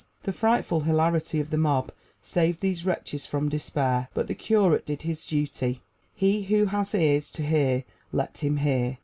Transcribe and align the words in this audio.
The 0.23 0.33
frightful 0.33 0.79
hilarity 0.79 1.39
of 1.39 1.51
the 1.51 1.59
mob 1.59 1.91
saved 2.23 2.61
these 2.61 2.87
wretches 2.87 3.27
from 3.27 3.49
despair. 3.49 4.07
But 4.15 4.25
the 4.25 4.33
curate 4.33 4.83
did 4.87 5.03
his 5.03 5.27
duty: 5.27 5.83
he 6.15 6.41
who 6.41 6.65
has 6.65 6.95
ears 6.95 7.29
to 7.29 7.43
hear 7.43 7.83
let 8.11 8.39
him 8.39 8.57
hear. 8.57 8.97